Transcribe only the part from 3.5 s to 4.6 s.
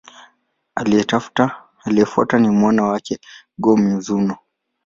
Go-Mizunoo.